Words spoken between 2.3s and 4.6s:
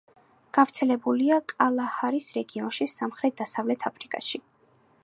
რეგიონში, სამხრეთ-დასავლეთ აფრიკაში.